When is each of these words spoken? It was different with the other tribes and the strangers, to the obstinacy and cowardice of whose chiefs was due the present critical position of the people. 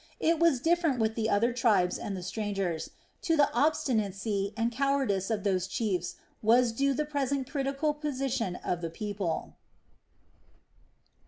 It 0.19 0.39
was 0.39 0.59
different 0.59 0.97
with 0.97 1.13
the 1.13 1.29
other 1.29 1.53
tribes 1.53 1.99
and 1.99 2.17
the 2.17 2.23
strangers, 2.23 2.89
to 3.21 3.37
the 3.37 3.53
obstinacy 3.53 4.51
and 4.57 4.71
cowardice 4.71 5.29
of 5.29 5.45
whose 5.45 5.67
chiefs 5.67 6.15
was 6.41 6.71
due 6.71 6.95
the 6.95 7.05
present 7.05 7.47
critical 7.47 7.93
position 7.93 8.55
of 8.65 8.81
the 8.81 8.89
people. 8.89 9.57